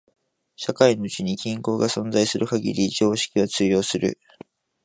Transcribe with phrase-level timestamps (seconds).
[0.55, 4.19] 社会のうちに均衡が存在する限り常識は通用する。